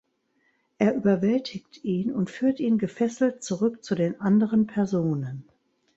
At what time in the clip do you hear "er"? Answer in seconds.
0.79-0.95